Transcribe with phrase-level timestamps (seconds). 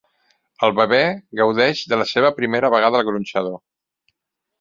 [0.67, 1.01] El bebè
[1.39, 3.61] gaudeix de la seva primera vegada al gronxador.